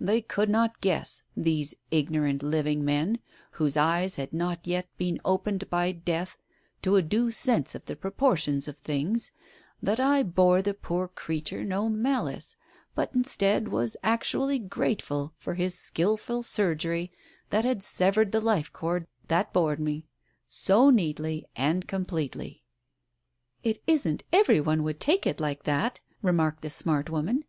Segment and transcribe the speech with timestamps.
[0.00, 3.18] They could not guess, these ignorant living men,
[3.50, 6.38] whose eyes had not yet been opened by death
[6.80, 9.32] to a due sense of the proportions of things—
[9.82, 12.56] that I bore the poor creature no malice,
[12.94, 17.12] but instead was actually grateful for his skilful surgery
[17.50, 20.06] that had severed the life cord that bored me,
[20.48, 22.62] so neatly and completely."
[23.62, 27.44] "It isn't every one would take it like that!" remarked the smart woman.